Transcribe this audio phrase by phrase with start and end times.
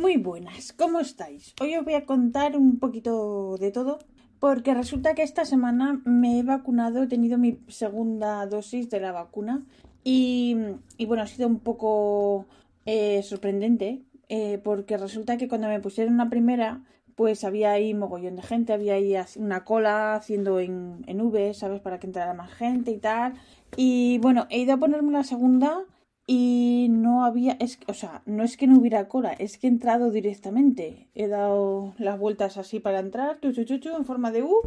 [0.00, 1.54] Muy buenas, ¿cómo estáis?
[1.60, 3.98] Hoy os voy a contar un poquito de todo
[4.38, 9.12] porque resulta que esta semana me he vacunado, he tenido mi segunda dosis de la
[9.12, 9.62] vacuna
[10.02, 10.56] y,
[11.06, 12.46] bueno, ha sido un poco
[12.86, 14.00] eh, sorprendente
[14.30, 16.82] eh, porque resulta que cuando me pusieron la primera
[17.14, 21.82] pues había ahí mogollón de gente, había ahí una cola haciendo en, en V, ¿sabes?
[21.82, 23.34] Para que entrara más gente y tal.
[23.76, 25.84] Y bueno, he ido a ponerme la segunda
[26.32, 29.70] y no había, es, o sea, no es que no hubiera cola, es que he
[29.70, 31.08] entrado directamente.
[31.12, 34.60] He dado las vueltas así para entrar, en forma de U.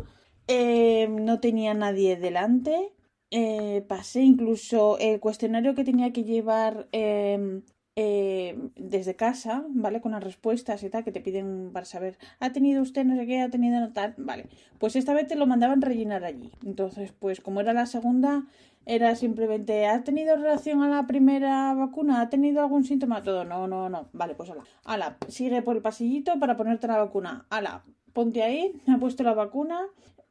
[0.49, 2.91] Eh, no tenía nadie delante.
[3.31, 7.61] Eh, pasé incluso el cuestionario que tenía que llevar em,
[7.95, 10.01] eh, desde casa, ¿vale?
[10.01, 13.27] Con las respuestas y tal que te piden para saber, ¿ha tenido usted no sé
[13.27, 13.41] qué?
[13.41, 14.15] ¿Ha tenido tal?
[14.17, 14.47] Vale.
[14.79, 16.51] Pues esta vez te lo mandaban rellenar allí.
[16.65, 18.45] Entonces, pues como era la segunda,
[18.85, 22.21] era simplemente, ¿ha tenido relación a la primera vacuna?
[22.21, 23.23] ¿Ha tenido algún síntoma?
[23.23, 24.09] Todo, no, no, no.
[24.11, 24.63] Vale, pues ala.
[24.83, 27.45] Ala, sigue por el pasillito para ponerte la vacuna.
[27.49, 29.81] Ala, ponte ahí, me ha puesto la vacuna.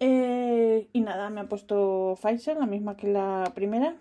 [0.01, 3.95] Eh, y nada, me ha puesto Pfizer, la misma que la primera.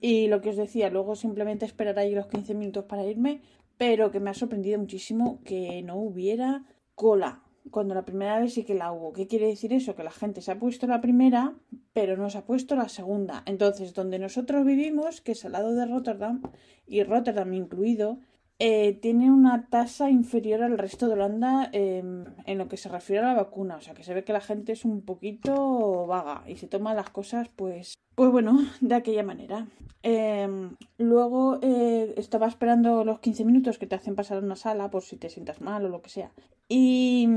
[0.00, 3.40] Y lo que os decía, luego simplemente esperar ahí los 15 minutos para irme.
[3.76, 8.64] Pero que me ha sorprendido muchísimo que no hubiera cola cuando la primera vez sí
[8.64, 9.12] que la hubo.
[9.12, 9.94] ¿Qué quiere decir eso?
[9.94, 11.54] Que la gente se ha puesto la primera,
[11.92, 13.42] pero no se ha puesto la segunda.
[13.46, 16.42] Entonces, donde nosotros vivimos, que es al lado de Rotterdam,
[16.86, 18.18] y Rotterdam incluido,
[18.60, 23.24] eh, tiene una tasa inferior al resto de Holanda em, en lo que se refiere
[23.24, 23.76] a la vacuna.
[23.76, 26.92] O sea, que se ve que la gente es un poquito vaga y se toma
[26.94, 29.68] las cosas, pues, pues bueno, de aquella manera.
[30.02, 34.90] Em, luego eh, estaba esperando los 15 minutos que te hacen pasar a una sala
[34.90, 36.32] por si te sientas mal o lo que sea.
[36.68, 37.28] Y,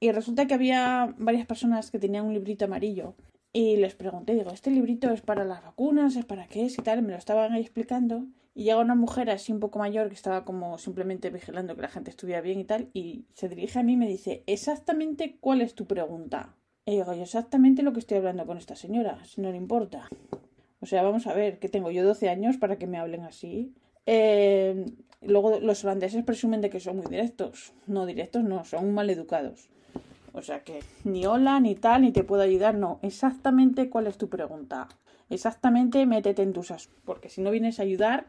[0.00, 3.14] y resulta que había varias personas que tenían un librito amarillo
[3.54, 6.16] y les pregunté, digo, ¿este librito es para las vacunas?
[6.16, 6.78] ¿Es para qué es?
[6.78, 8.26] Y tal, me lo estaban ahí explicando.
[8.54, 11.88] Y llega una mujer así un poco mayor que estaba como simplemente vigilando que la
[11.88, 15.62] gente estuviera bien y tal, y se dirige a mí y me dice, exactamente cuál
[15.62, 16.54] es tu pregunta.
[16.84, 20.08] Y digo, exactamente lo que estoy hablando con esta señora, si no le importa.
[20.80, 23.72] O sea, vamos a ver, que tengo yo 12 años para que me hablen así.
[24.04, 24.84] Eh,
[25.20, 27.72] luego los holandeses presumen de que son muy directos.
[27.86, 29.70] No directos, no, son mal educados.
[30.32, 32.98] O sea que ni hola, ni tal, ni te puedo ayudar, no.
[33.02, 34.88] Exactamente cuál es tu pregunta.
[35.30, 37.00] Exactamente métete en tus asuntos.
[37.04, 38.26] Porque si no vienes a ayudar,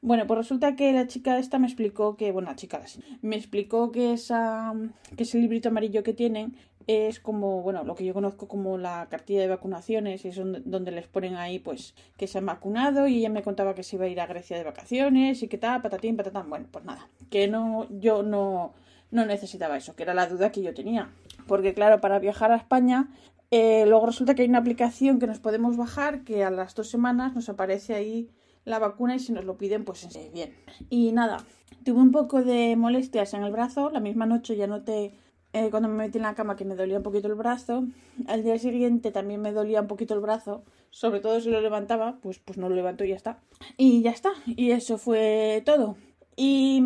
[0.00, 2.80] bueno, pues resulta que la chica esta me explicó que, bueno, la chica
[3.22, 4.72] me explicó que esa,
[5.16, 6.56] que ese librito amarillo que tienen
[6.86, 10.90] es como, bueno, lo que yo conozco como la cartilla de vacunaciones, y es donde
[10.90, 14.06] les ponen ahí, pues, que se han vacunado, y ella me contaba que se iba
[14.06, 17.46] a ir a Grecia de vacaciones, y que tal, patatín, patatán, bueno, pues nada, que
[17.46, 18.72] no, yo no,
[19.10, 21.10] no necesitaba eso, que era la duda que yo tenía,
[21.46, 23.08] porque claro, para viajar a España,
[23.50, 26.88] eh, luego resulta que hay una aplicación que nos podemos bajar, que a las dos
[26.88, 28.30] semanas nos aparece ahí
[28.64, 30.54] la vacuna y si nos lo piden, pues bien.
[30.90, 31.38] Y nada,
[31.84, 33.90] tuve un poco de molestias en el brazo.
[33.90, 35.14] La misma noche ya noté
[35.54, 37.86] eh, cuando me metí en la cama que me dolía un poquito el brazo.
[38.26, 40.64] Al día siguiente también me dolía un poquito el brazo.
[40.90, 43.40] Sobre todo si lo levantaba, pues, pues no lo levanto y ya está.
[43.76, 44.30] Y ya está.
[44.46, 45.96] Y eso fue todo.
[46.36, 46.82] Y,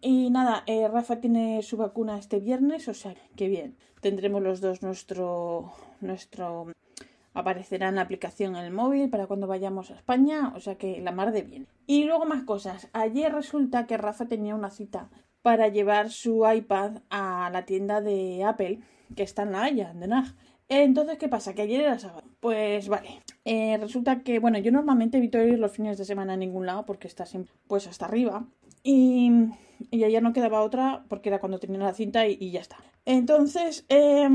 [0.00, 3.76] y nada, eh, Rafa tiene su vacuna este viernes, o sea, que bien.
[4.00, 6.68] Tendremos los dos nuestro, nuestro
[7.34, 11.00] aparecerá en la aplicación en el móvil para cuando vayamos a España, o sea que
[11.00, 11.66] la mar de bien.
[11.86, 12.88] Y luego más cosas.
[12.92, 15.08] Ayer resulta que Rafa tenía una cita
[15.42, 18.80] para llevar su iPad a la tienda de Apple,
[19.16, 20.34] que está en La Haya, de Nag.
[20.68, 21.54] Entonces, ¿qué pasa?
[21.54, 22.28] Que ayer era sábado.
[22.40, 23.22] Pues vale.
[23.44, 26.84] Eh, resulta que, bueno, yo normalmente evito ir los fines de semana a ningún lado
[26.84, 28.46] porque está siempre, pues, hasta arriba.
[28.82, 29.30] Y,
[29.90, 32.76] y ayer no quedaba otra porque era cuando tenía la cinta y, ya está.
[33.04, 34.28] Entonces, eh,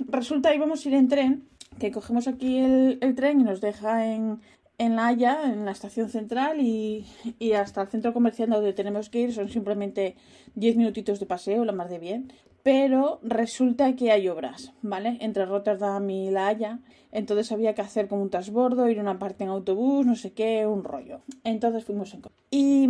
[0.00, 4.40] resulta íbamos a ir en tren que cogemos aquí el, tren y nos deja en,
[4.78, 7.06] en La Haya, en la estación central, y,
[7.38, 10.16] y, hasta el centro comercial donde tenemos que ir son simplemente
[10.54, 12.32] 10 minutitos de paseo, la más de bien.
[12.62, 15.16] Pero resulta que hay obras, ¿vale?
[15.20, 16.80] Entre Rotterdam y La Haya.
[17.10, 20.66] Entonces había que hacer como un transbordo, ir una parte en autobús, no sé qué,
[20.66, 21.22] un rollo.
[21.42, 22.86] Entonces fuimos en Y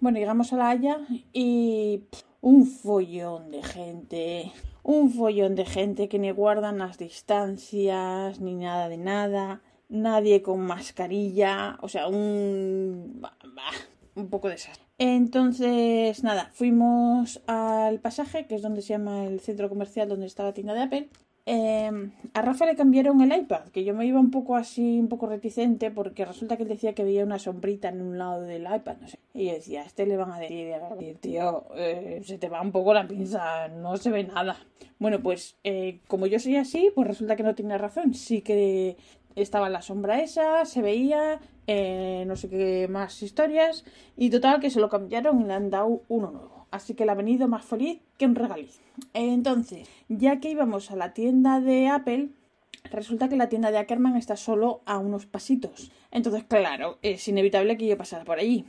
[0.00, 0.98] bueno, llegamos a La Haya
[1.32, 2.04] y
[2.40, 4.52] un follón de gente
[4.82, 10.60] un follón de gente que ni guardan las distancias ni nada de nada, nadie con
[10.60, 13.22] mascarilla, o sea, un
[14.14, 14.80] un poco de esas.
[14.98, 20.44] Entonces, nada, fuimos al pasaje, que es donde se llama el centro comercial donde está
[20.44, 21.08] la tienda de Apple.
[21.46, 25.08] Em, a Rafa le cambiaron el iPad, que yo me iba un poco así, un
[25.08, 28.62] poco reticente, porque resulta que él decía que veía una sombrita en un lado del
[28.62, 29.18] iPad, no sé.
[29.34, 30.74] Y yo decía, a este le van a decir,
[31.20, 34.56] tío, eh, se te va un poco la pinza, no se ve nada.
[34.98, 38.14] Bueno, pues eh, como yo soy así, pues resulta que no tiene razón.
[38.14, 38.96] Sí que
[39.34, 43.84] estaba la sombra esa, se veía, eh, no sé qué más historias,
[44.16, 46.59] y total que se lo cambiaron y le han dado uno nuevo.
[46.70, 48.80] Así que le ha venido más feliz que un regaliz.
[49.14, 52.30] Entonces, ya que íbamos a la tienda de Apple,
[52.84, 55.90] resulta que la tienda de Ackerman está solo a unos pasitos.
[56.10, 58.64] Entonces, claro, es inevitable que yo pasara por allí.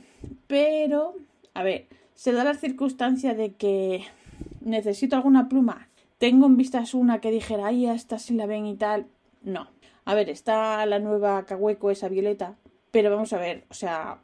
[0.46, 1.14] Pero,
[1.54, 4.04] a ver, se da la circunstancia de que
[4.60, 5.88] necesito alguna pluma.
[6.18, 9.06] Tengo en vistas una que dijera, ay, esta sí la ven y tal.
[9.42, 9.68] No.
[10.04, 12.56] A ver, está la nueva Cahueco, esa violeta.
[12.90, 14.20] Pero vamos a ver, o sea,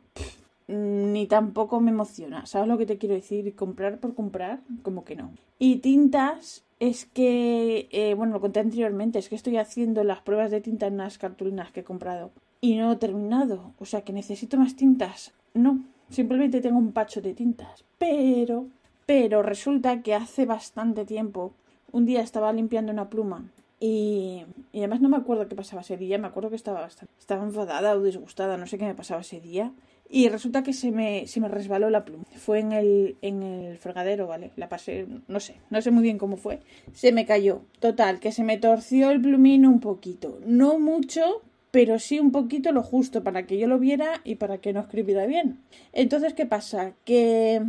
[0.68, 2.46] ni tampoco me emociona.
[2.46, 3.54] ¿Sabes lo que te quiero decir?
[3.54, 5.32] Comprar por comprar, como que no.
[5.58, 10.50] Y tintas, es que, eh, bueno, lo conté anteriormente, es que estoy haciendo las pruebas
[10.50, 12.30] de tinta en unas cartulinas que he comprado
[12.60, 13.72] y no he terminado.
[13.78, 15.32] O sea que necesito más tintas.
[15.54, 15.80] No,
[16.10, 17.84] simplemente tengo un pacho de tintas.
[17.98, 18.66] Pero,
[19.06, 21.52] pero resulta que hace bastante tiempo,
[21.90, 23.50] un día estaba limpiando una pluma
[23.80, 27.14] y, y, además no me acuerdo qué pasaba ese día, me acuerdo que estaba bastante,
[27.18, 29.72] estaba enfadada o disgustada, no sé qué me pasaba ese día.
[30.10, 32.24] Y resulta que se me, se me resbaló la pluma.
[32.36, 34.50] Fue en el, en el fregadero, ¿vale?
[34.56, 36.60] La pasé, no sé, no sé muy bien cómo fue.
[36.92, 37.60] Se me cayó.
[37.78, 40.40] Total, que se me torció el plumín un poquito.
[40.46, 44.58] No mucho, pero sí un poquito lo justo para que yo lo viera y para
[44.58, 45.58] que no escribiera bien.
[45.92, 46.94] Entonces, ¿qué pasa?
[47.04, 47.62] Que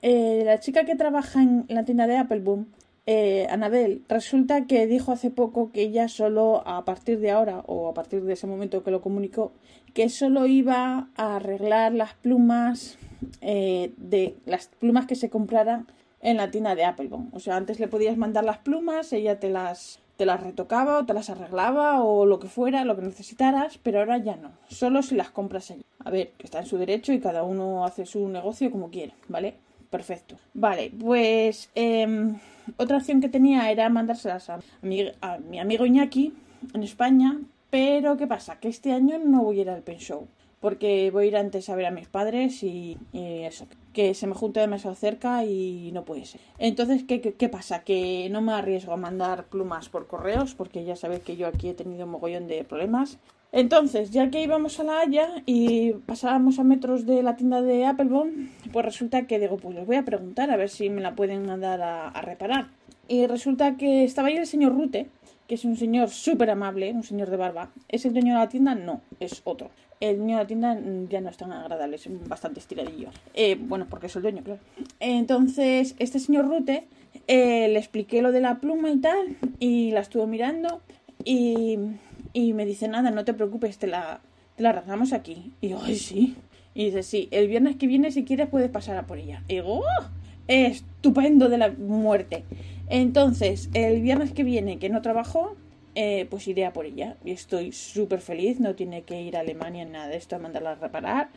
[0.00, 2.68] eh, la chica que trabaja en la tienda de Apple Boom
[3.04, 7.88] eh, Anabel, resulta que dijo hace poco que ella solo a partir de ahora o
[7.88, 9.52] a partir de ese momento que lo comunicó,
[9.94, 12.98] que solo iba a arreglar las plumas
[13.40, 15.86] eh, de las plumas que se compraran
[16.20, 17.28] en la tienda de Applebone.
[17.32, 21.06] O sea, antes le podías mandar las plumas, ella te las te las retocaba o
[21.06, 24.52] te las arreglaba o lo que fuera, lo que necesitaras, pero ahora ya no.
[24.68, 25.84] Solo si las compras allí.
[26.04, 29.14] A ver, que está en su derecho y cada uno hace su negocio como quiere,
[29.28, 29.54] ¿vale?
[29.90, 30.36] Perfecto.
[30.54, 32.38] Vale, pues em,
[32.76, 36.32] otra opción que tenía era mandárselas a mi, a mi amigo Iñaki
[36.72, 37.40] en España,
[37.72, 38.60] pero ¿qué pasa?
[38.60, 40.28] Que este año no voy a ir al Pen Show,
[40.60, 44.34] porque voy a ir antes a ver a mis padres y, eso, que se me
[44.34, 46.42] junte demasiado cerca y no puede ser.
[46.58, 47.82] Entonces, ¿qué, ¿qué, pasa?
[47.82, 51.70] Que no me arriesgo a mandar plumas por correos, porque ya sabéis que yo aquí
[51.70, 53.16] he tenido un mogollón de problemas.
[53.52, 57.86] Entonces, ya que íbamos a La Haya y pasábamos a metros de la tienda de
[57.86, 61.14] Applebone, pues resulta que digo, pues les voy a preguntar a ver si me la
[61.14, 62.68] pueden mandar a, reparar.
[63.08, 65.08] Y resulta que estaba ahí el señor Rute,
[65.52, 67.68] que es un señor súper amable, un señor de barba.
[67.86, 68.74] ¿Es el dueño de la tienda?
[68.74, 69.70] No, es otro.
[70.00, 73.10] El dueño de la tienda ya no es tan agradable, es bastante estiradillo.
[73.34, 74.60] Eh, bueno, porque es el dueño, claro.
[74.98, 76.86] Entonces, este señor Rute,
[77.26, 80.80] eh, le expliqué lo de la pluma y tal, y la estuvo mirando,
[81.22, 81.78] y
[82.32, 84.20] y me dice, nada, no te preocupes, te la,
[84.56, 85.52] te la arreglamos aquí.
[85.60, 86.34] Y digo, ay, sí.
[86.74, 89.42] Y dice, sí, el viernes que viene, si quieres, puedes pasar a por ella.
[89.48, 90.04] Y digo, ¡Oh!
[90.48, 92.44] estupendo de la muerte.
[92.94, 95.56] Entonces, el viernes que viene, que no trabajo,
[95.94, 97.16] eh, pues iré a por ella.
[97.24, 100.38] Y estoy súper feliz, no tiene que ir a Alemania ni nada de esto a
[100.38, 101.30] mandarla a reparar.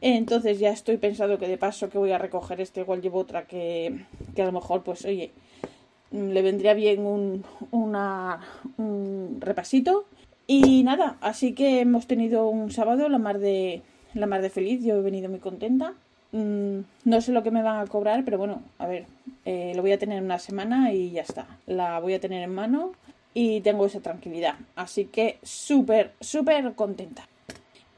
[0.00, 3.46] Entonces ya estoy pensando que de paso que voy a recoger este, igual llevo otra
[3.46, 5.32] que, que a lo mejor, pues oye,
[6.12, 10.06] le vendría bien un, un repasito
[10.46, 13.82] y nada, así que hemos tenido un sábado la mar de,
[14.14, 15.92] la mar de feliz, yo he venido muy contenta.
[16.32, 19.06] Mm, no sé lo que me van a cobrar, pero bueno, a ver,
[19.44, 21.46] eh, lo voy a tener una semana y ya está.
[21.66, 22.92] La voy a tener en mano
[23.34, 24.54] y tengo esa tranquilidad.
[24.74, 27.28] Así que súper, súper contenta.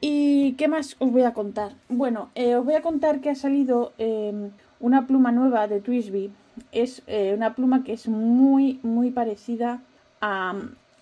[0.01, 1.71] ¿Y qué más os voy a contar?
[1.89, 6.31] Bueno, eh, os voy a contar que ha salido em, una pluma nueva de Twisby.
[6.71, 9.81] Es eh, una pluma que es muy, muy parecida
[10.21, 10.55] a,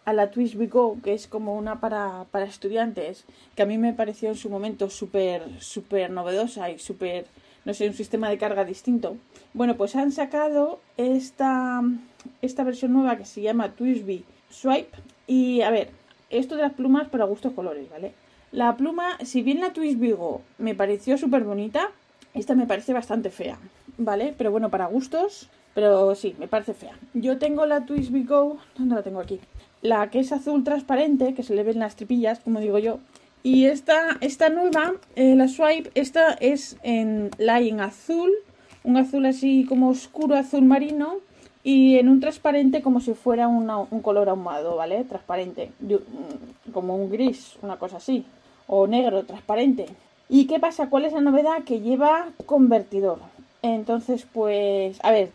[0.06, 3.94] a la Twist Go, que es como una para, para estudiantes, que a mí me
[3.94, 7.26] pareció en su momento súper, súper novedosa y súper,
[7.66, 9.18] no sé, un sistema de carga distinto.
[9.54, 11.82] Bueno, pues han sacado esta,
[12.42, 14.98] esta versión nueva que se llama Twisby Swipe.
[15.28, 15.90] Y a ver,
[16.30, 18.14] esto de las plumas para gustos colores, ¿vale?
[18.52, 21.90] La pluma, si bien la Twisby Go me pareció súper bonita,
[22.34, 23.58] esta me parece bastante fea,
[23.98, 24.34] ¿vale?
[24.38, 26.98] Pero bueno, para gustos, pero sí, me parece fea.
[27.14, 29.40] Yo tengo la Twisby Go, ¿dónde la tengo aquí?
[29.84, 32.98] La que es azul transparente, que se le ven las tripillas, como digo yo.
[33.44, 38.32] Y esta, esta nueva, eh, la Swipe, esta es en line azul,
[38.84, 41.18] un azul así como oscuro, azul marino,
[41.64, 45.04] y en un transparente como si fuera un color ahumado, ¿vale?
[45.04, 48.26] Transparente, mm, como un gris, una cosa así,
[48.68, 49.86] o negro, transparente.
[50.30, 50.90] ¿Y qué pasa?
[50.90, 51.64] ¿Cuál es la novedad?
[51.66, 53.20] Que lleva convertidor.
[53.62, 55.32] Entonces, pues, a ver,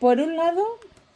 [0.00, 0.62] por un lado,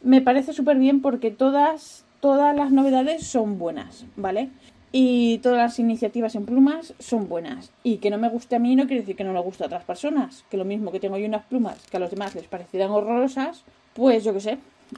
[0.01, 4.49] me parece súper bien porque todas, todas las novedades son buenas, ¿vale?
[4.91, 7.71] Y todas las iniciativas en plumas son buenas.
[7.83, 9.67] Y que no me guste a mí no quiere decir que no le guste a
[9.67, 10.43] otras personas.
[10.49, 13.63] Que lo mismo que tengo yo unas plumas que a los demás les parecieran horrorosas,
[13.93, 14.57] pues yo qué sé.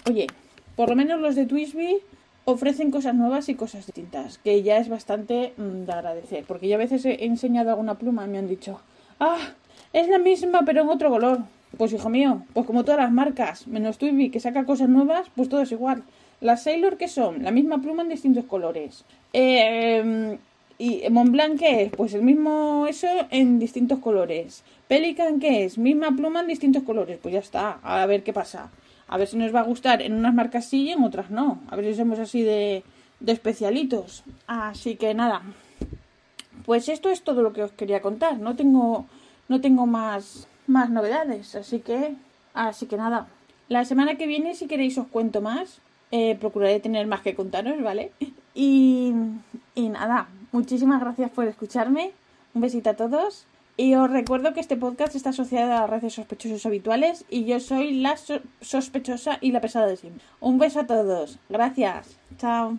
[0.09, 0.27] Oye,
[0.75, 1.97] por lo menos los de Twisby
[2.45, 6.45] ofrecen cosas nuevas y cosas distintas, que ya es bastante mm, de agradecer.
[6.47, 8.79] Porque yo a veces he enseñado alguna pluma y me han dicho,
[9.19, 9.37] ah,
[9.91, 11.39] es la misma pero en otro color.
[11.77, 15.47] Pues hijo mío, pues como todas las marcas, menos Twisby que saca cosas nuevas, pues
[15.47, 16.03] todo es igual.
[16.41, 17.43] Las Sailor, ¿qué son?
[17.43, 19.05] La misma pluma en distintos colores.
[19.31, 20.37] Eh,
[20.79, 21.91] ¿Y Montblanc qué es?
[21.91, 24.63] Pues el mismo eso en distintos colores.
[24.87, 25.77] Pelican qué es?
[25.77, 27.19] Misma pluma en distintos colores.
[27.21, 28.71] Pues ya está, a ver qué pasa.
[29.07, 31.59] A ver si nos va a gustar en unas marcas sí y en otras no.
[31.69, 32.83] A ver si somos así de,
[33.19, 34.23] de especialitos.
[34.47, 35.43] Así que nada.
[36.65, 38.39] Pues esto es todo lo que os quería contar.
[38.39, 39.05] No tengo,
[39.49, 41.53] no tengo más, más novedades.
[41.53, 42.15] Así que,
[42.55, 43.27] así que nada.
[43.69, 45.79] La semana que viene, si queréis, os cuento más.
[46.11, 48.11] Eh, procuraré tener más que contaros, ¿vale?
[48.53, 49.13] Y,
[49.75, 52.11] nada, muchísimas gracias por escucharme.
[52.53, 53.45] Un besito a todos.
[53.77, 57.59] Y os recuerdo que este podcast está asociado a las redes sospechosos habituales y yo
[57.61, 60.21] soy la so- sospechosa y la pesada de siempre.
[60.41, 61.39] Un beso a todos.
[61.49, 62.17] Gracias.
[62.37, 62.77] Chao.